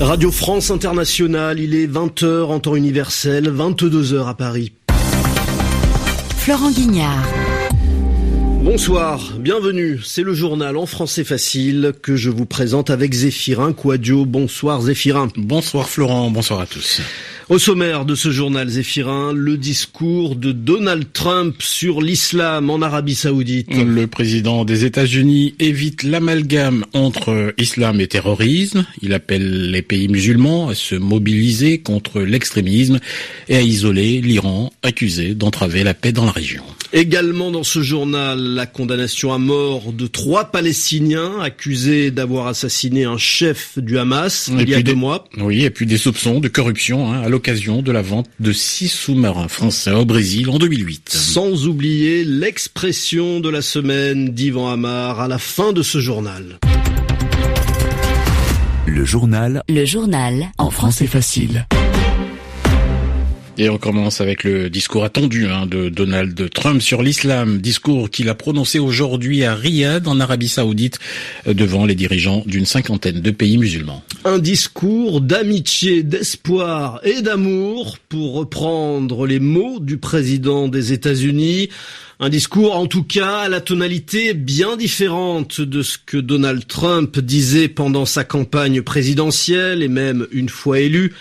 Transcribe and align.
Radio 0.00 0.30
France 0.30 0.70
Internationale, 0.70 1.60
il 1.60 1.74
est 1.74 1.86
20h 1.86 2.44
en 2.44 2.60
temps 2.60 2.76
universel, 2.76 3.50
22h 3.50 4.26
à 4.26 4.34
Paris. 4.34 4.72
Florent 6.38 6.70
Guignard. 6.70 7.28
Bonsoir, 8.62 9.34
bienvenue. 9.38 10.00
C'est 10.02 10.22
le 10.22 10.32
journal 10.32 10.76
en 10.78 10.86
français 10.86 11.24
facile 11.24 11.92
que 12.02 12.16
je 12.16 12.30
vous 12.30 12.46
présente 12.46 12.88
avec 12.88 13.12
Zéphirin 13.12 13.72
Quadio. 13.72 14.24
Bonsoir 14.24 14.80
Zéphirin. 14.80 15.28
Bonsoir 15.36 15.88
Florent, 15.88 16.30
bonsoir 16.30 16.60
à 16.60 16.66
tous. 16.66 17.02
Au 17.50 17.58
sommaire 17.58 18.04
de 18.04 18.14
ce 18.14 18.30
journal 18.30 18.68
Zéphirin, 18.68 19.32
le 19.32 19.56
discours 19.56 20.36
de 20.36 20.52
Donald 20.52 21.06
Trump 21.12 21.56
sur 21.58 22.00
l'islam 22.00 22.70
en 22.70 22.80
Arabie 22.80 23.16
Saoudite. 23.16 23.74
Le 23.74 24.06
président 24.06 24.64
des 24.64 24.84
États-Unis 24.84 25.56
évite 25.58 26.04
l'amalgame 26.04 26.84
entre 26.92 27.52
islam 27.58 28.00
et 28.00 28.06
terrorisme. 28.06 28.86
Il 29.02 29.12
appelle 29.14 29.72
les 29.72 29.82
pays 29.82 30.06
musulmans 30.06 30.68
à 30.68 30.76
se 30.76 30.94
mobiliser 30.94 31.80
contre 31.80 32.20
l'extrémisme 32.20 33.00
et 33.48 33.56
à 33.56 33.62
isoler 33.62 34.20
l'Iran 34.20 34.72
accusé 34.82 35.34
d'entraver 35.34 35.84
la 35.84 35.94
paix 35.94 36.12
dans 36.12 36.24
la 36.24 36.32
région. 36.32 36.62
Également 36.92 37.50
dans 37.52 37.62
ce 37.62 37.82
journal, 37.82 38.38
la 38.38 38.66
condamnation 38.66 39.32
à 39.32 39.38
mort 39.38 39.92
de 39.92 40.06
trois 40.08 40.46
Palestiniens 40.46 41.40
accusés 41.40 42.10
d'avoir 42.10 42.48
assassiné 42.48 43.04
un 43.04 43.18
chef 43.18 43.78
du 43.78 43.96
Hamas 43.98 44.50
il 44.58 44.68
y 44.68 44.74
a 44.74 44.82
deux 44.82 44.94
mois. 44.94 45.24
Oui, 45.38 45.64
et 45.64 45.70
puis 45.70 45.86
des 45.86 45.98
soupçons 45.98 46.40
de 46.40 46.48
corruption 46.48 47.12
hein, 47.12 47.20
à 47.20 47.28
l'occasion 47.28 47.82
de 47.82 47.92
la 47.92 48.02
vente 48.02 48.26
de 48.40 48.52
six 48.52 48.88
sous-marins 48.88 49.48
français 49.48 49.92
au 49.92 50.04
Brésil 50.04 50.50
en 50.50 50.58
2008. 50.58 51.10
Sans 51.10 51.66
oublier 51.66 52.24
l'expression 52.24 53.38
de 53.40 53.48
la 53.48 53.62
semaine 53.62 54.30
d'Ivan 54.30 54.68
Amar 54.70 55.20
à 55.20 55.28
la 55.28 55.38
fin 55.38 55.72
de 55.72 55.82
ce 55.82 56.00
journal. 56.00 56.58
Le 58.86 59.04
journal. 59.04 59.62
Le 59.68 59.84
journal. 59.84 60.50
En 60.58 60.70
français 60.70 61.06
facile. 61.06 61.66
Et 63.60 63.68
on 63.68 63.76
commence 63.76 64.22
avec 64.22 64.44
le 64.44 64.70
discours 64.70 65.04
attendu 65.04 65.46
hein, 65.46 65.66
de 65.66 65.90
Donald 65.90 66.48
Trump 66.48 66.80
sur 66.80 67.02
l'islam, 67.02 67.58
discours 67.58 68.08
qu'il 68.08 68.30
a 68.30 68.34
prononcé 68.34 68.78
aujourd'hui 68.78 69.44
à 69.44 69.54
Riyad, 69.54 70.08
en 70.08 70.18
Arabie 70.18 70.48
Saoudite, 70.48 70.98
euh, 71.46 71.52
devant 71.52 71.84
les 71.84 71.94
dirigeants 71.94 72.42
d'une 72.46 72.64
cinquantaine 72.64 73.20
de 73.20 73.30
pays 73.30 73.58
musulmans. 73.58 74.02
Un 74.24 74.38
discours 74.38 75.20
d'amitié, 75.20 76.02
d'espoir 76.02 77.00
et 77.04 77.20
d'amour, 77.20 77.98
pour 78.08 78.32
reprendre 78.32 79.26
les 79.26 79.40
mots 79.40 79.78
du 79.78 79.98
président 79.98 80.66
des 80.66 80.94
États-Unis. 80.94 81.68
Un 82.18 82.30
discours, 82.30 82.74
en 82.74 82.86
tout 82.86 83.04
cas, 83.04 83.40
à 83.40 83.48
la 83.50 83.60
tonalité 83.60 84.32
bien 84.32 84.78
différente 84.78 85.60
de 85.60 85.82
ce 85.82 85.98
que 85.98 86.16
Donald 86.16 86.66
Trump 86.66 87.18
disait 87.18 87.68
pendant 87.68 88.06
sa 88.06 88.24
campagne 88.24 88.80
présidentielle 88.80 89.82
et 89.82 89.88
même 89.88 90.26
une 90.32 90.48
fois 90.48 90.80
élu. 90.80 91.12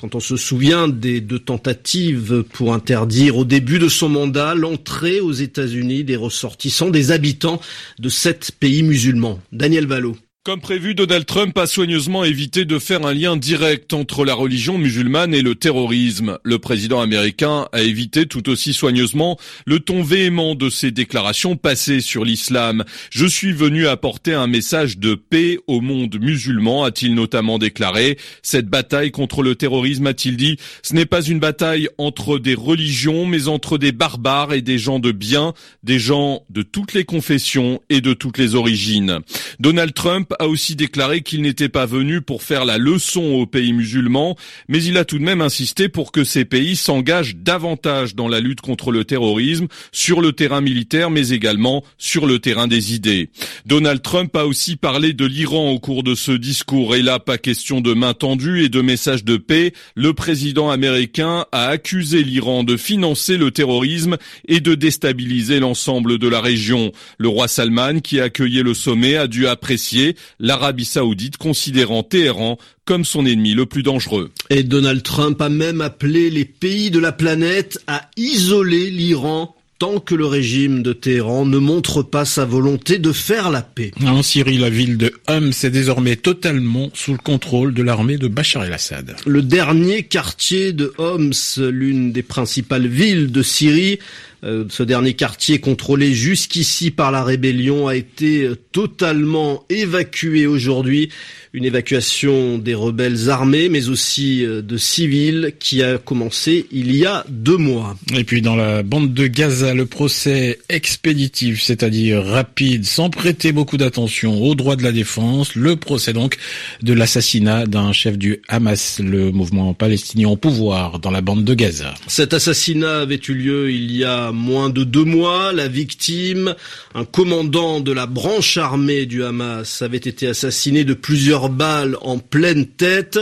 Quand 0.00 0.14
on 0.14 0.20
se 0.20 0.36
souvient 0.36 0.86
des 0.86 1.20
deux 1.20 1.40
tentatives 1.40 2.44
pour 2.52 2.72
interdire 2.72 3.36
au 3.36 3.44
début 3.44 3.80
de 3.80 3.88
son 3.88 4.08
mandat 4.08 4.54
l'entrée 4.54 5.18
aux 5.18 5.32
États-Unis 5.32 6.04
des 6.04 6.14
ressortissants, 6.14 6.90
des 6.90 7.10
habitants 7.10 7.60
de 7.98 8.08
sept 8.08 8.52
pays 8.60 8.84
musulmans. 8.84 9.40
Daniel 9.50 9.88
Valo. 9.88 10.16
Comme 10.48 10.62
prévu, 10.62 10.94
Donald 10.94 11.26
Trump 11.26 11.58
a 11.58 11.66
soigneusement 11.66 12.24
évité 12.24 12.64
de 12.64 12.78
faire 12.78 13.04
un 13.04 13.12
lien 13.12 13.36
direct 13.36 13.92
entre 13.92 14.24
la 14.24 14.32
religion 14.32 14.78
musulmane 14.78 15.34
et 15.34 15.42
le 15.42 15.54
terrorisme. 15.54 16.38
Le 16.42 16.58
président 16.58 17.02
américain 17.02 17.68
a 17.72 17.82
évité 17.82 18.24
tout 18.24 18.48
aussi 18.48 18.72
soigneusement 18.72 19.38
le 19.66 19.78
ton 19.78 20.02
véhément 20.02 20.54
de 20.54 20.70
ses 20.70 20.90
déclarations 20.90 21.56
passées 21.56 22.00
sur 22.00 22.24
l'islam. 22.24 22.84
Je 23.10 23.26
suis 23.26 23.52
venu 23.52 23.88
apporter 23.88 24.32
un 24.32 24.46
message 24.46 24.96
de 24.96 25.14
paix 25.14 25.58
au 25.66 25.82
monde 25.82 26.16
musulman, 26.18 26.84
a-t-il 26.84 27.14
notamment 27.14 27.58
déclaré. 27.58 28.16
Cette 28.42 28.68
bataille 28.68 29.10
contre 29.10 29.42
le 29.42 29.54
terrorisme, 29.54 30.06
a-t-il 30.06 30.38
dit, 30.38 30.56
ce 30.82 30.94
n'est 30.94 31.04
pas 31.04 31.20
une 31.20 31.40
bataille 31.40 31.90
entre 31.98 32.38
des 32.38 32.54
religions, 32.54 33.26
mais 33.26 33.48
entre 33.48 33.76
des 33.76 33.92
barbares 33.92 34.54
et 34.54 34.62
des 34.62 34.78
gens 34.78 34.98
de 34.98 35.12
bien, 35.12 35.52
des 35.82 35.98
gens 35.98 36.40
de 36.48 36.62
toutes 36.62 36.94
les 36.94 37.04
confessions 37.04 37.82
et 37.90 38.00
de 38.00 38.14
toutes 38.14 38.38
les 38.38 38.54
origines. 38.54 39.18
Donald 39.60 39.92
Trump 39.92 40.32
a 40.38 40.48
aussi 40.48 40.76
déclaré 40.76 41.22
qu'il 41.22 41.42
n'était 41.42 41.68
pas 41.68 41.86
venu 41.86 42.20
pour 42.20 42.42
faire 42.42 42.64
la 42.64 42.78
leçon 42.78 43.22
aux 43.34 43.46
pays 43.46 43.72
musulmans, 43.72 44.36
mais 44.68 44.82
il 44.82 44.96
a 44.96 45.04
tout 45.04 45.18
de 45.18 45.24
même 45.24 45.40
insisté 45.40 45.88
pour 45.88 46.12
que 46.12 46.24
ces 46.24 46.44
pays 46.44 46.76
s'engagent 46.76 47.36
davantage 47.36 48.14
dans 48.14 48.28
la 48.28 48.40
lutte 48.40 48.60
contre 48.60 48.90
le 48.90 49.04
terrorisme, 49.04 49.68
sur 49.92 50.20
le 50.20 50.32
terrain 50.32 50.60
militaire, 50.60 51.10
mais 51.10 51.30
également 51.30 51.84
sur 51.96 52.26
le 52.26 52.38
terrain 52.38 52.66
des 52.66 52.94
idées. 52.94 53.30
Donald 53.66 54.02
Trump 54.02 54.34
a 54.36 54.46
aussi 54.46 54.76
parlé 54.76 55.12
de 55.12 55.24
l'Iran 55.24 55.70
au 55.70 55.78
cours 55.78 56.02
de 56.02 56.14
ce 56.14 56.32
discours, 56.32 56.94
et 56.94 57.02
là, 57.02 57.18
pas 57.18 57.38
question 57.38 57.80
de 57.80 57.94
main 57.94 58.14
tendue 58.14 58.64
et 58.64 58.68
de 58.68 58.80
message 58.80 59.24
de 59.24 59.36
paix. 59.36 59.72
Le 59.94 60.12
président 60.12 60.70
américain 60.70 61.46
a 61.52 61.66
accusé 61.68 62.22
l'Iran 62.22 62.64
de 62.64 62.76
financer 62.76 63.36
le 63.36 63.50
terrorisme 63.50 64.16
et 64.46 64.60
de 64.60 64.74
déstabiliser 64.74 65.60
l'ensemble 65.60 66.18
de 66.18 66.28
la 66.28 66.40
région. 66.40 66.92
Le 67.18 67.28
roi 67.28 67.48
Salman, 67.48 68.00
qui 68.00 68.20
a 68.20 68.24
accueilli 68.24 68.62
le 68.62 68.74
sommet, 68.74 69.16
a 69.16 69.26
dû 69.26 69.46
apprécier 69.46 70.16
l'Arabie 70.38 70.84
saoudite 70.84 71.36
considérant 71.36 72.02
Téhéran 72.02 72.58
comme 72.84 73.04
son 73.04 73.26
ennemi 73.26 73.54
le 73.54 73.66
plus 73.66 73.82
dangereux. 73.82 74.30
Et 74.50 74.62
Donald 74.62 75.02
Trump 75.02 75.40
a 75.40 75.48
même 75.48 75.80
appelé 75.80 76.30
les 76.30 76.44
pays 76.44 76.90
de 76.90 76.98
la 76.98 77.12
planète 77.12 77.78
à 77.86 78.08
isoler 78.16 78.90
l'Iran 78.90 79.54
tant 79.78 80.00
que 80.00 80.14
le 80.14 80.26
régime 80.26 80.82
de 80.82 80.92
Téhéran 80.92 81.46
ne 81.46 81.58
montre 81.58 82.02
pas 82.02 82.24
sa 82.24 82.44
volonté 82.44 82.98
de 82.98 83.12
faire 83.12 83.50
la 83.50 83.62
paix. 83.62 83.92
En 84.04 84.22
Syrie, 84.22 84.58
la 84.58 84.70
ville 84.70 84.98
de 84.98 85.12
Homs 85.28 85.52
est 85.62 85.70
désormais 85.70 86.16
totalement 86.16 86.90
sous 86.94 87.12
le 87.12 87.18
contrôle 87.18 87.74
de 87.74 87.82
l'armée 87.82 88.18
de 88.18 88.26
Bachar 88.26 88.64
el-Assad. 88.64 89.14
Le 89.24 89.42
dernier 89.42 90.02
quartier 90.02 90.72
de 90.72 90.92
Homs, 90.98 91.32
l'une 91.58 92.10
des 92.10 92.24
principales 92.24 92.88
villes 92.88 93.30
de 93.30 93.42
Syrie, 93.42 94.00
euh, 94.44 94.64
ce 94.70 94.84
dernier 94.84 95.14
quartier 95.14 95.58
contrôlé 95.58 96.14
jusqu'ici 96.14 96.92
par 96.92 97.10
la 97.10 97.24
rébellion 97.24 97.88
a 97.88 97.96
été 97.96 98.44
euh, 98.44 98.56
totalement 98.70 99.64
évacué 99.68 100.46
aujourd'hui. 100.46 101.08
Une 101.52 101.64
évacuation 101.64 102.58
des 102.58 102.74
rebelles 102.74 103.30
armés, 103.30 103.68
mais 103.68 103.88
aussi 103.88 104.44
euh, 104.44 104.62
de 104.62 104.76
civils, 104.76 105.54
qui 105.58 105.82
a 105.82 105.98
commencé 105.98 106.66
il 106.70 106.94
y 106.94 107.04
a 107.04 107.24
deux 107.28 107.56
mois. 107.56 107.96
Et 108.14 108.22
puis 108.22 108.40
dans 108.40 108.54
la 108.54 108.84
bande 108.84 109.12
de 109.12 109.26
Gaza, 109.26 109.74
le 109.74 109.86
procès 109.86 110.60
expéditif, 110.68 111.60
c'est-à-dire 111.60 112.24
rapide, 112.24 112.84
sans 112.84 113.10
prêter 113.10 113.50
beaucoup 113.50 113.76
d'attention 113.76 114.40
aux 114.40 114.54
droits 114.54 114.76
de 114.76 114.84
la 114.84 114.92
défense, 114.92 115.56
le 115.56 115.74
procès 115.74 116.12
donc 116.12 116.36
de 116.82 116.92
l'assassinat 116.92 117.66
d'un 117.66 117.92
chef 117.92 118.16
du 118.16 118.40
Hamas, 118.46 119.00
le 119.00 119.32
mouvement 119.32 119.74
palestinien 119.74 120.28
au 120.28 120.36
pouvoir 120.36 121.00
dans 121.00 121.10
la 121.10 121.22
bande 121.22 121.42
de 121.42 121.54
Gaza. 121.54 121.94
Cet 122.06 122.34
assassinat 122.34 123.00
avait 123.00 123.20
eu 123.28 123.34
lieu 123.34 123.72
il 123.72 123.96
y 123.96 124.04
a 124.04 124.27
moins 124.32 124.70
de 124.70 124.84
deux 124.84 125.04
mois. 125.04 125.52
La 125.52 125.68
victime, 125.68 126.54
un 126.94 127.04
commandant 127.04 127.80
de 127.80 127.92
la 127.92 128.06
branche 128.06 128.56
armée 128.56 129.06
du 129.06 129.24
Hamas, 129.24 129.82
avait 129.82 129.96
été 129.96 130.26
assassiné 130.26 130.84
de 130.84 130.94
plusieurs 130.94 131.48
balles 131.48 131.96
en 132.00 132.18
pleine 132.18 132.66
tête. 132.66 133.18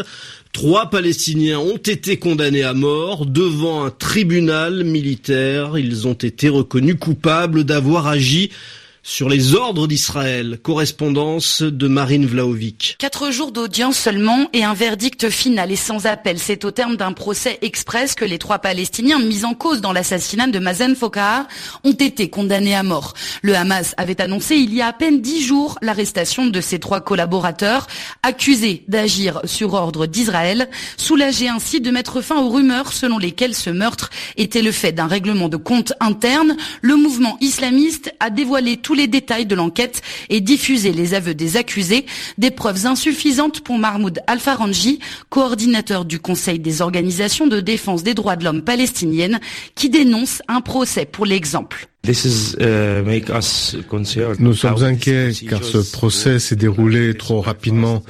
Trois 0.52 0.88
Palestiniens 0.88 1.58
ont 1.58 1.76
été 1.76 2.18
condamnés 2.18 2.62
à 2.62 2.72
mort 2.72 3.26
devant 3.26 3.84
un 3.84 3.90
tribunal 3.90 4.84
militaire. 4.84 5.76
Ils 5.76 6.08
ont 6.08 6.14
été 6.14 6.48
reconnus 6.48 6.96
coupables 6.98 7.64
d'avoir 7.64 8.06
agi 8.06 8.50
sur 9.06 9.28
les 9.28 9.54
ordres 9.54 9.86
d'Israël. 9.86 10.58
Correspondance 10.64 11.62
de 11.62 11.86
Marine 11.86 12.26
Vlaovic. 12.26 12.96
Quatre 12.98 13.30
jours 13.30 13.52
d'audience 13.52 13.96
seulement 13.96 14.48
et 14.52 14.64
un 14.64 14.74
verdict 14.74 15.30
final 15.30 15.70
et 15.70 15.76
sans 15.76 16.06
appel. 16.06 16.40
C'est 16.40 16.64
au 16.64 16.72
terme 16.72 16.96
d'un 16.96 17.12
procès 17.12 17.58
express 17.62 18.16
que 18.16 18.24
les 18.24 18.38
trois 18.38 18.58
Palestiniens 18.58 19.20
mis 19.20 19.44
en 19.44 19.54
cause 19.54 19.80
dans 19.80 19.92
l'assassinat 19.92 20.48
de 20.48 20.58
Mazen 20.58 20.96
Fokar 20.96 21.46
ont 21.84 21.92
été 21.92 22.28
condamnés 22.30 22.74
à 22.74 22.82
mort. 22.82 23.14
Le 23.42 23.54
Hamas 23.54 23.94
avait 23.96 24.20
annoncé 24.20 24.56
il 24.56 24.74
y 24.74 24.82
a 24.82 24.88
à 24.88 24.92
peine 24.92 25.20
dix 25.20 25.40
jours 25.40 25.78
l'arrestation 25.82 26.46
de 26.46 26.60
ses 26.60 26.80
trois 26.80 27.00
collaborateurs 27.00 27.86
accusés 28.24 28.82
d'agir 28.88 29.40
sur 29.44 29.74
ordre 29.74 30.06
d'Israël, 30.06 30.68
soulagés 30.96 31.48
ainsi 31.48 31.80
de 31.80 31.92
mettre 31.92 32.20
fin 32.22 32.40
aux 32.40 32.50
rumeurs 32.50 32.92
selon 32.92 33.18
lesquelles 33.18 33.54
ce 33.54 33.70
meurtre 33.70 34.10
était 34.36 34.62
le 34.62 34.72
fait 34.72 34.90
d'un 34.90 35.06
règlement 35.06 35.48
de 35.48 35.56
compte 35.56 35.92
interne. 36.00 36.56
Le 36.82 36.96
mouvement 36.96 37.38
islamiste 37.40 38.12
a 38.18 38.30
dévoilé 38.30 38.76
tous 38.78 38.95
les 38.96 39.06
détails 39.06 39.46
de 39.46 39.54
l'enquête 39.54 40.02
et 40.28 40.40
diffuser 40.40 40.92
les 40.92 41.14
aveux 41.14 41.34
des 41.34 41.56
accusés, 41.56 42.06
des 42.38 42.50
preuves 42.50 42.86
insuffisantes 42.86 43.60
pour 43.60 43.78
Mahmoud 43.78 44.20
Al-Faranji, 44.26 44.98
coordinateur 45.28 46.04
du 46.04 46.18
Conseil 46.18 46.58
des 46.58 46.82
organisations 46.82 47.46
de 47.46 47.60
défense 47.60 48.02
des 48.02 48.14
droits 48.14 48.36
de 48.36 48.44
l'homme 48.44 48.62
palestiniennes, 48.62 49.40
qui 49.74 49.90
dénonce 49.90 50.42
un 50.48 50.60
procès 50.60 51.04
pour 51.04 51.26
l'exemple. 51.26 51.88
Nous 54.38 54.54
sommes 54.54 54.84
inquiets 54.84 55.30
car 55.48 55.64
ce 55.64 55.78
procès 55.78 56.38
s'est 56.38 56.56
déroulé 56.56 57.14
trop 57.14 57.40
rapidement. 57.40 58.02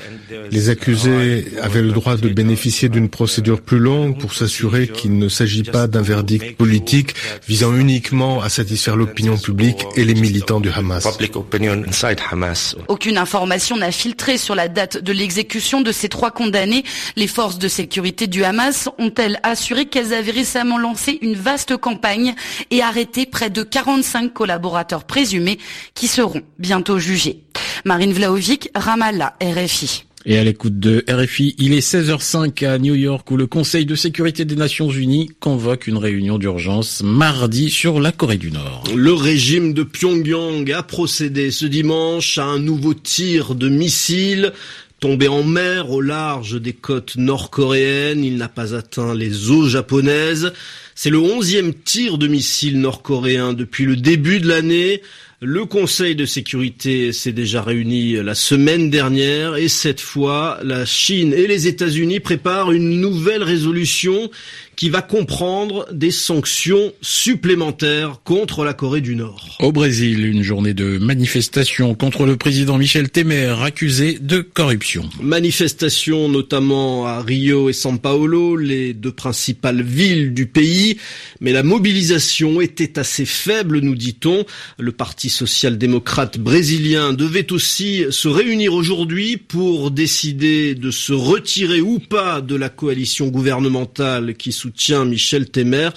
Les 0.50 0.68
accusés 0.70 1.46
avaient 1.62 1.82
le 1.82 1.92
droit 1.92 2.16
de 2.16 2.28
bénéficier 2.28 2.88
d'une 2.88 3.08
procédure 3.08 3.60
plus 3.60 3.78
longue 3.78 4.18
pour 4.18 4.34
s'assurer 4.34 4.88
qu'il 4.88 5.18
ne 5.18 5.28
s'agit 5.28 5.62
pas 5.62 5.86
d'un 5.86 6.02
verdict 6.02 6.56
politique 6.56 7.14
visant 7.46 7.74
uniquement 7.74 8.40
à 8.40 8.48
satisfaire 8.48 8.96
l'opinion 8.96 9.36
publique 9.38 9.86
et 9.96 10.04
les 10.04 10.14
militants 10.14 10.60
du 10.60 10.70
Hamas. 10.70 11.06
Aucune 12.88 13.18
information 13.18 13.76
n'a 13.76 13.90
filtré 13.90 14.38
sur 14.38 14.54
la 14.54 14.68
date 14.68 14.98
de 15.02 15.12
l'exécution 15.12 15.80
de 15.80 15.92
ces 15.92 16.08
trois 16.08 16.30
condamnés. 16.30 16.84
Les 17.16 17.26
forces 17.26 17.58
de 17.58 17.68
sécurité 17.68 18.26
du 18.26 18.44
Hamas 18.44 18.88
ont-elles 18.98 19.38
assuré 19.42 19.86
qu'elles 19.86 20.12
avaient 20.12 20.32
récemment 20.32 20.78
lancé 20.78 21.18
une 21.22 21.34
vaste 21.34 21.76
campagne 21.76 22.34
et 22.70 22.82
arrêté 22.82 23.26
près 23.26 23.50
de 23.50 23.62
45 23.86 24.32
collaborateurs 24.32 25.04
présumés 25.04 25.58
qui 25.94 26.08
seront 26.08 26.42
bientôt 26.58 26.98
jugés. 26.98 27.42
Marine 27.84 28.12
Vlaovic, 28.12 28.68
Ramallah, 28.74 29.36
RFI. 29.40 30.02
Et 30.28 30.38
à 30.38 30.42
l'écoute 30.42 30.80
de 30.80 31.04
RFI, 31.08 31.54
il 31.58 31.72
est 31.72 31.88
16h05 31.88 32.66
à 32.66 32.78
New 32.78 32.96
York 32.96 33.30
où 33.30 33.36
le 33.36 33.46
Conseil 33.46 33.86
de 33.86 33.94
sécurité 33.94 34.44
des 34.44 34.56
Nations 34.56 34.90
Unies 34.90 35.30
convoque 35.38 35.86
une 35.86 35.98
réunion 35.98 36.36
d'urgence 36.36 37.00
mardi 37.04 37.70
sur 37.70 38.00
la 38.00 38.10
Corée 38.10 38.38
du 38.38 38.50
Nord. 38.50 38.82
Le 38.92 39.12
régime 39.12 39.72
de 39.72 39.84
Pyongyang 39.84 40.68
a 40.72 40.82
procédé 40.82 41.52
ce 41.52 41.66
dimanche 41.66 42.38
à 42.38 42.44
un 42.44 42.58
nouveau 42.58 42.92
tir 42.92 43.54
de 43.54 43.68
missiles 43.68 44.52
Tombé 44.98 45.28
en 45.28 45.42
mer 45.42 45.90
au 45.90 46.00
large 46.00 46.58
des 46.58 46.72
côtes 46.72 47.16
nord-coréennes, 47.16 48.24
il 48.24 48.38
n'a 48.38 48.48
pas 48.48 48.74
atteint 48.74 49.14
les 49.14 49.50
eaux 49.50 49.68
japonaises. 49.68 50.54
C'est 50.94 51.10
le 51.10 51.18
onzième 51.18 51.74
tir 51.74 52.16
de 52.16 52.26
missile 52.26 52.80
nord-coréen 52.80 53.52
depuis 53.52 53.84
le 53.84 53.96
début 53.96 54.40
de 54.40 54.48
l'année. 54.48 55.02
Le 55.42 55.66
Conseil 55.66 56.16
de 56.16 56.24
sécurité 56.24 57.12
s'est 57.12 57.32
déjà 57.32 57.60
réuni 57.60 58.14
la 58.14 58.34
semaine 58.34 58.88
dernière 58.88 59.56
et 59.56 59.68
cette 59.68 60.00
fois, 60.00 60.58
la 60.62 60.86
Chine 60.86 61.34
et 61.34 61.46
les 61.46 61.66
États-Unis 61.66 62.20
préparent 62.20 62.72
une 62.72 62.98
nouvelle 62.98 63.42
résolution 63.42 64.30
qui 64.76 64.90
va 64.90 65.00
comprendre 65.00 65.88
des 65.90 66.10
sanctions 66.10 66.92
supplémentaires 67.00 68.20
contre 68.24 68.62
la 68.62 68.74
Corée 68.74 69.00
du 69.00 69.16
Nord. 69.16 69.56
Au 69.60 69.72
Brésil, 69.72 70.26
une 70.26 70.42
journée 70.42 70.74
de 70.74 70.98
manifestation 70.98 71.94
contre 71.94 72.26
le 72.26 72.36
président 72.36 72.76
Michel 72.76 73.10
Temer, 73.10 73.54
accusé 73.62 74.18
de 74.20 74.40
corruption. 74.40 75.08
Manifestation 75.22 76.28
notamment 76.28 77.06
à 77.06 77.22
Rio 77.22 77.70
et 77.70 77.72
São 77.72 77.98
Paulo, 77.98 78.56
les 78.56 78.92
deux 78.92 79.12
principales 79.12 79.82
villes 79.82 80.34
du 80.34 80.46
pays, 80.46 80.98
mais 81.40 81.52
la 81.52 81.62
mobilisation 81.62 82.60
était 82.60 82.98
assez 82.98 83.24
faible, 83.24 83.80
nous 83.80 83.94
dit-on. 83.94 84.44
Le 84.78 84.92
Parti 84.92 85.30
social-démocrate 85.30 86.38
brésilien 86.38 87.14
devait 87.14 87.50
aussi 87.50 88.04
se 88.10 88.28
réunir 88.28 88.74
aujourd'hui 88.74 89.38
pour 89.38 89.90
décider 89.90 90.74
de 90.74 90.90
se 90.90 91.14
retirer 91.14 91.80
ou 91.80 91.98
pas 91.98 92.42
de 92.42 92.56
la 92.56 92.68
coalition 92.68 93.28
gouvernementale 93.28 94.34
qui 94.34 94.52
soutient 94.66 95.04
Michel 95.04 95.48
Temer, 95.48 95.90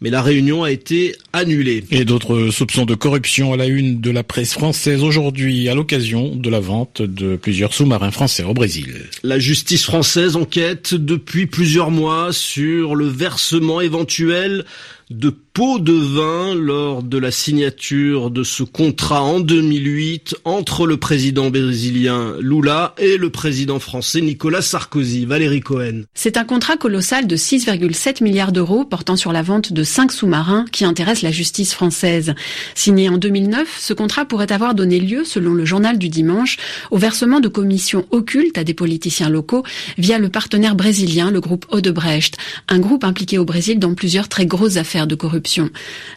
mais 0.00 0.10
la 0.10 0.20
réunion 0.20 0.64
a 0.64 0.72
été 0.72 1.14
annulée. 1.32 1.84
Et 1.92 2.04
d'autres 2.04 2.50
soupçons 2.50 2.84
de 2.84 2.96
corruption 2.96 3.52
à 3.52 3.56
la 3.56 3.66
une 3.66 4.00
de 4.00 4.10
la 4.10 4.24
presse 4.24 4.52
française 4.52 5.04
aujourd'hui 5.04 5.68
à 5.68 5.76
l'occasion 5.76 6.34
de 6.34 6.50
la 6.50 6.58
vente 6.58 7.02
de 7.02 7.36
plusieurs 7.36 7.72
sous-marins 7.72 8.10
français 8.10 8.42
au 8.42 8.52
Brésil. 8.52 9.04
La 9.22 9.38
justice 9.38 9.84
française 9.84 10.34
enquête 10.34 10.94
depuis 10.94 11.46
plusieurs 11.46 11.92
mois 11.92 12.32
sur 12.32 12.96
le 12.96 13.06
versement 13.06 13.80
éventuel 13.80 14.64
de 15.10 15.30
pots 15.30 15.78
de 15.78 15.92
vin 15.92 16.54
lors 16.54 17.04
de 17.04 17.16
la 17.16 17.30
signature 17.30 18.30
de 18.30 18.42
ce 18.42 18.64
contrat 18.64 19.22
en 19.22 19.38
2008 19.38 20.34
entre 20.44 20.84
le 20.84 20.96
président 20.96 21.48
brésilien 21.48 22.34
Lula 22.40 22.92
et 22.98 23.16
le 23.16 23.30
président 23.30 23.78
français 23.78 24.20
Nicolas 24.20 24.62
Sarkozy. 24.62 25.24
Valérie 25.24 25.60
Cohen. 25.60 26.02
C'est 26.14 26.36
un 26.36 26.44
contrat 26.44 26.76
colossal 26.76 27.28
de 27.28 27.36
6,7 27.36 28.22
milliards 28.22 28.50
d'euros 28.50 28.84
portant 28.84 29.14
sur 29.14 29.32
la 29.32 29.42
vente 29.42 29.72
de 29.72 29.84
cinq 29.84 30.10
sous-marins 30.10 30.64
qui 30.72 30.84
intéresse 30.84 31.22
la 31.22 31.30
justice 31.30 31.72
française. 31.72 32.34
Signé 32.74 33.08
en 33.08 33.16
2009, 33.16 33.78
ce 33.78 33.94
contrat 33.94 34.24
pourrait 34.24 34.52
avoir 34.52 34.74
donné 34.74 34.98
lieu, 34.98 35.24
selon 35.24 35.54
le 35.54 35.64
journal 35.64 35.98
du 35.98 36.08
dimanche, 36.08 36.56
au 36.90 36.98
versement 36.98 37.38
de 37.38 37.48
commissions 37.48 38.04
occultes 38.10 38.58
à 38.58 38.64
des 38.64 38.74
politiciens 38.74 39.30
locaux 39.30 39.62
via 39.98 40.18
le 40.18 40.28
partenaire 40.30 40.74
brésilien, 40.74 41.30
le 41.30 41.40
groupe 41.40 41.66
Odebrecht, 41.70 42.36
un 42.68 42.80
groupe 42.80 43.04
impliqué 43.04 43.38
au 43.38 43.44
Brésil 43.44 43.78
dans 43.78 43.94
plusieurs 43.94 44.28
très 44.28 44.46
grosses 44.46 44.76
affaires 44.76 44.95
de 45.04 45.14
corruption. 45.14 45.68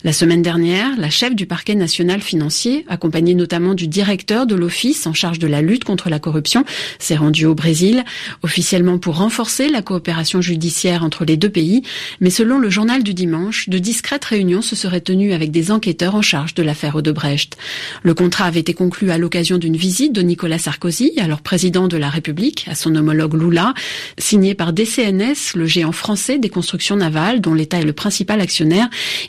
La 0.05 0.13
semaine 0.13 0.41
dernière, 0.41 0.97
la 0.97 1.09
chef 1.09 1.35
du 1.35 1.45
parquet 1.45 1.75
national 1.75 2.21
financier, 2.21 2.85
accompagnée 2.87 3.33
notamment 3.35 3.73
du 3.73 3.87
directeur 3.87 4.45
de 4.45 4.55
l'office 4.55 5.05
en 5.05 5.13
charge 5.13 5.39
de 5.39 5.47
la 5.47 5.61
lutte 5.61 5.83
contre 5.83 6.09
la 6.09 6.19
corruption, 6.19 6.63
s'est 6.99 7.17
rendue 7.17 7.45
au 7.45 7.55
Brésil, 7.55 8.05
officiellement 8.43 8.97
pour 8.97 9.17
renforcer 9.17 9.67
la 9.67 9.81
coopération 9.81 10.39
judiciaire 10.39 11.03
entre 11.03 11.25
les 11.25 11.35
deux 11.35 11.49
pays, 11.49 11.81
mais 12.21 12.29
selon 12.29 12.59
le 12.59 12.69
journal 12.69 13.03
du 13.03 13.13
dimanche, 13.13 13.67
de 13.67 13.79
discrètes 13.79 14.23
réunions 14.23 14.61
se 14.61 14.77
seraient 14.77 15.01
tenues 15.01 15.33
avec 15.33 15.51
des 15.51 15.71
enquêteurs 15.71 16.15
en 16.15 16.21
charge 16.21 16.53
de 16.53 16.63
l'affaire 16.63 16.95
Odebrecht. 16.95 17.57
Le 18.03 18.13
contrat 18.13 18.45
avait 18.45 18.61
été 18.61 18.73
conclu 18.73 19.11
à 19.11 19.17
l'occasion 19.17 19.57
d'une 19.57 19.75
visite 19.75 20.13
de 20.13 20.21
Nicolas 20.21 20.59
Sarkozy, 20.59 21.13
alors 21.17 21.41
président 21.41 21.87
de 21.87 21.97
la 21.97 22.09
République, 22.09 22.65
à 22.69 22.75
son 22.75 22.95
homologue 22.95 23.33
Lula, 23.33 23.73
signé 24.17 24.53
par 24.53 24.71
DCNS, 24.71 25.55
le 25.55 25.65
géant 25.65 25.91
français 25.91 26.37
des 26.37 26.49
constructions 26.49 26.95
navales, 26.95 27.41
dont 27.41 27.53
l'État 27.53 27.79
est 27.79 27.85
le 27.85 27.93
principal 27.93 28.41
actionnaire, 28.41 28.68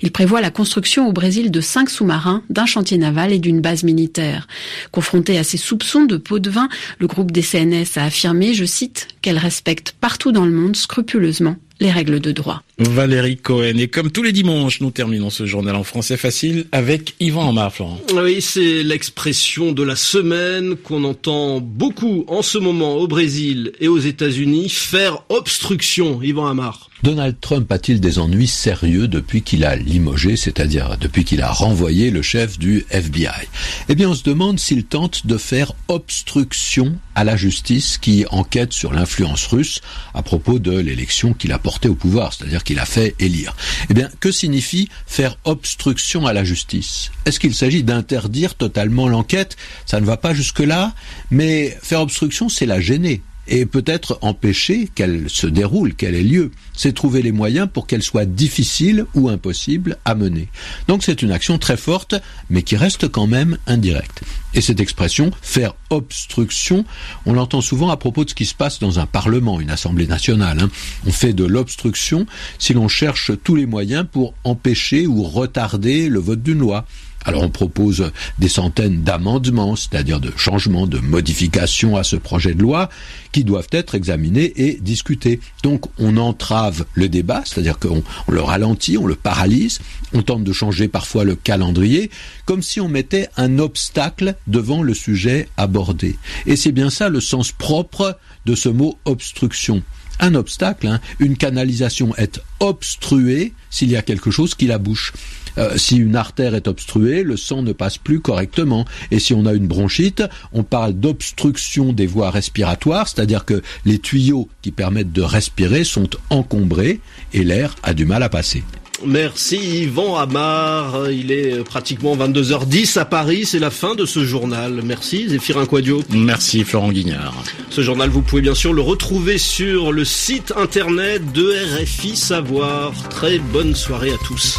il 0.03 0.13
prévoit 0.13 0.41
la 0.41 0.51
construction 0.51 1.09
au 1.09 1.13
Brésil 1.13 1.51
de 1.51 1.61
cinq 1.61 1.91
sous-marins, 1.91 2.43
d'un 2.51 2.67
chantier 2.67 2.99
naval 2.99 3.33
et 3.33 3.39
d'une 3.39 3.61
base 3.61 3.83
militaire. 3.83 4.47
Confronté 4.93 5.39
à 5.39 5.45
ces 5.45 5.57
soupçons 5.57 6.05
de 6.05 6.17
pots 6.17 6.39
de 6.39 6.51
vin, 6.51 6.69
le 6.99 7.07
groupe 7.07 7.31
des 7.33 7.43
CNS 7.43 7.97
a 7.97 8.05
affirmé, 8.05 8.55
je 8.55 8.65
cite, 8.65 9.09
qu'elle 9.23 9.39
respecte 9.39 9.95
partout 10.01 10.33
dans 10.33 10.45
le 10.45 10.53
monde 10.53 10.77
scrupuleusement 10.77 11.57
les 11.81 11.91
règles 11.91 12.21
de 12.21 12.31
droit. 12.31 12.63
Valérie 12.79 13.37
Cohen. 13.37 13.77
Et 13.79 13.89
comme 13.89 14.11
tous 14.11 14.23
les 14.23 14.33
dimanches, 14.33 14.81
nous 14.81 14.91
terminons 14.91 15.31
ce 15.31 15.47
journal 15.47 15.77
en 15.77 15.85
français 15.85 16.17
facile 16.17 16.67
avec 16.73 17.15
Yvan 17.21 17.49
Amar, 17.49 17.73
Florent. 17.73 18.01
Oui, 18.15 18.41
c'est 18.41 18.83
l'expression 18.83 19.73
de 19.73 19.83
la 19.83 19.97
semaine 19.97 20.77
qu'on 20.77 21.05
entend 21.05 21.61
beaucoup 21.61 22.25
en 22.29 22.43
ce 22.43 22.59
moment 22.59 22.97
au 22.97 23.09
Brésil 23.09 23.73
et 23.81 23.89
aux 23.89 23.99
États-Unis. 23.99 24.69
Faire 24.69 25.23
obstruction, 25.29 26.23
Yvan 26.23 26.47
Amar. 26.47 26.91
Donald 27.03 27.37
Trump 27.41 27.71
a-t-il 27.73 27.99
des 28.01 28.19
ennuis 28.19 28.47
sérieux 28.47 29.09
depuis 29.09 29.41
qu'il 29.41 29.65
a 29.65 29.75
limogé, 29.75 30.37
c'est-à-dire 30.37 30.99
depuis 31.01 31.25
qu'il 31.25 31.41
a 31.41 31.51
renvoyé 31.51 32.11
le 32.11 32.21
chef 32.21 32.59
du 32.59 32.85
FBI 32.91 33.49
Eh 33.89 33.95
bien, 33.95 34.11
on 34.11 34.15
se 34.15 34.23
demande 34.23 34.61
s'il 34.61 34.85
tente 34.85 35.27
de 35.27 35.39
faire 35.39 35.73
obstruction 35.89 36.99
à 37.15 37.25
la 37.25 37.37
justice 37.37 37.99
qui 37.99 38.25
enquête 38.31 38.73
sur 38.73 38.93
l'influence 38.93 39.47
russe 39.47 39.81
à 40.15 40.23
propos 40.23 40.59
de 40.59 40.77
l'élection 40.79 41.33
qu'il 41.33 41.53
a 41.53 41.59
portée 41.59 41.89
au 41.89 41.95
pouvoir, 41.95 42.33
c'est-à-dire 42.33 42.65
qu'il 42.65 42.79
a 42.79 42.87
fait 42.87 43.15
élire. 43.19 43.55
Eh 43.89 43.95
bien, 43.95 44.09
que 44.21 44.31
signifie 44.31 44.89
faire 45.07 45.37
obstruction 45.45 46.27
à 46.27 46.33
la 46.33 46.45
justice? 46.45 47.11
Est-ce 47.25 47.41
qu'il 47.41 47.55
s'agit 47.55 47.83
d'interdire 47.83 48.55
totalement 48.55 49.09
l'enquête? 49.09 49.57
Ça 49.87 50.01
ne 50.01 50.07
va 50.07 50.17
pas 50.17 50.35
jusque-là, 50.35 50.95
mais 51.31 51.77
faire 51.83 52.01
obstruction, 52.01 52.49
c'est 52.49 52.67
la 52.67 52.81
gêner 52.81 53.23
et 53.51 53.67
peut-être 53.67 54.19
empêcher 54.23 54.89
qu'elle 54.95 55.29
se 55.29 55.47
déroule, 55.47 55.95
qu'elle 55.95 56.15
ait 56.15 56.23
lieu. 56.23 56.53
C'est 56.73 56.95
trouver 56.95 57.21
les 57.21 57.33
moyens 57.33 57.69
pour 57.71 57.87
qu'elle 57.87 58.03
soit 58.03 58.25
difficile 58.25 59.05
ou 59.15 59.29
impossible 59.29 59.99
à 60.05 60.15
mener. 60.15 60.49
Donc 60.89 61.03
c'est 61.03 61.21
une 61.21 61.33
action 61.33 61.59
très 61.59 61.77
forte, 61.77 62.15
mais 62.49 62.63
qui 62.63 62.77
reste 62.77 63.09
quand 63.09 63.27
même 63.27 63.59
indirecte. 63.67 64.23
Et 64.55 64.61
cette 64.61 64.81
expression, 64.81 65.31
faire 65.43 65.75
obstruction, 65.91 66.85
on 67.27 67.33
l'entend 67.33 67.61
souvent 67.61 67.91
à 67.91 67.97
propos 67.97 68.25
de 68.25 68.31
ce 68.31 68.35
qui 68.35 68.47
se 68.47 68.55
passe 68.55 68.79
dans 68.79 68.99
un 69.01 69.07
parlement, 69.07 69.61
une 69.61 69.71
assemblée 69.71 70.07
nationale. 70.07 70.61
Hein. 70.61 70.71
On 71.07 71.13
fait 71.13 71.33
de 71.33 71.45
l'obstruction 71.45 72.27
si 72.59 72.73
l'on 72.73 72.89
cherche 72.89 73.33
tous 73.43 73.57
les 73.57 73.67
moyens 73.67 74.07
pour 74.11 74.35
empêcher 74.45 75.07
ou 75.07 75.25
retarder 75.25 76.09
le 76.09 76.21
vote 76.21 76.43
d'une 76.43 76.61
loi. 76.61 76.87
Alors 77.25 77.43
on 77.43 77.51
propose 77.51 78.13
des 78.39 78.49
centaines 78.49 79.03
d'amendements, 79.03 79.77
c'est-à-dire 79.77 80.21
de 80.21 80.33
changements, 80.37 80.87
de 80.87 80.99
modifications 80.99 81.97
à 81.97 82.05
ce 82.05 82.17
projet 82.17 82.55
de 82.55 82.63
loi 82.63 82.89
qui 83.33 83.45
doivent 83.45 83.69
être 83.73 83.95
examinés 83.95 84.53
et 84.57 84.79
discutés. 84.81 85.41
Donc 85.63 85.85
on 85.99 86.17
entrave 86.17 86.87
le 86.95 87.09
débat, 87.09 87.43
c'est-à-dire 87.45 87.79
qu'on 87.79 88.03
le 88.29 88.41
ralentit, 88.41 88.97
on 88.97 89.07
le 89.07 89.17
paralyse, 89.17 89.81
on 90.15 90.23
tente 90.23 90.45
de 90.45 90.53
changer 90.53 90.89
parfois 90.89 91.25
le 91.25 91.37
calendrier, 91.37 92.11
comme 92.47 92.63
si 92.63 92.81
on 92.81 92.89
mettait 92.89 93.29
un 93.37 93.59
obstacle 93.59 94.35
devant 94.47 94.83
le 94.83 94.95
sujet 94.95 95.49
abordé. 95.57 96.17
Et 96.47 96.57
c'est 96.57 96.73
bien 96.73 96.91
ça 96.91 97.09
le 97.09 97.21
sens 97.21 97.53
propre 97.53 98.19
de 98.47 98.55
ce 98.55 98.69
mot 98.69 98.99
obstruction 99.05 99.83
un 100.21 100.35
obstacle, 100.35 100.87
hein. 100.87 101.01
une 101.19 101.37
canalisation 101.37 102.15
est 102.17 102.41
obstruée 102.61 103.55
s'il 103.71 103.91
y 103.91 103.97
a 103.97 104.03
quelque 104.03 104.31
chose 104.31 104.55
qui 104.55 104.67
la 104.67 104.79
bouche. 104.79 105.13
Euh, 105.59 105.77
si 105.77 105.97
une 105.97 106.15
artère 106.15 106.55
est 106.55 106.69
obstruée, 106.69 107.10
le 107.11 107.37
sang 107.37 107.63
ne 107.63 107.73
passe 107.73 107.99
plus 107.99 108.21
correctement. 108.21 108.85
Et 109.11 109.19
si 109.19 109.35
on 109.35 109.47
a 109.47 109.53
une 109.53 109.67
bronchite, 109.67 110.23
on 110.53 110.63
parle 110.63 110.95
d'obstruction 110.95 111.93
des 111.93 112.07
voies 112.07 112.31
respiratoires, 112.31 113.09
c'est-à-dire 113.09 113.45
que 113.45 113.63
les 113.85 113.99
tuyaux 113.99 114.49
qui 114.63 114.71
permettent 114.71 115.13
de 115.13 115.23
respirer 115.23 115.85
sont 115.85 116.11
encombrés 116.31 117.01
et 117.33 117.45
l'air 117.45 117.75
a 117.83 117.95
du 117.95 118.07
mal 118.07 118.23
à 118.23 118.29
passer. 118.29 118.63
Merci 119.05 119.57
Yvan 119.83 120.17
Amar. 120.17 121.11
Il 121.11 121.33
est 121.33 121.65
pratiquement 121.65 122.17
22h10 122.17 122.99
à 122.99 123.05
Paris. 123.05 123.47
C'est 123.47 123.59
la 123.59 123.71
fin 123.71 123.95
de 123.95 124.05
ce 124.05 124.25
journal. 124.25 124.81
Merci 124.85 125.29
Zéphirin 125.29 125.67
Quadio. 125.67 126.03
Merci 126.11 126.65
Florent 126.65 126.93
Guignard. 126.93 127.35
Ce 127.71 127.81
journal, 127.81 128.11
vous 128.11 128.23
pouvez 128.23 128.43
bien 128.43 128.55
sûr 128.55 128.73
le 128.73 128.83
retrouver 128.83 129.39
sur 129.39 129.93
le 129.93 130.05
site 130.05 130.53
internet 130.57 131.33
de 131.33 131.55
RFI 131.79 132.17
Savoir. 132.17 132.93
Très 133.09 133.39
bonne 133.39 133.75
soirée 133.75 134.13
à 134.13 134.19
tous. 134.27 134.59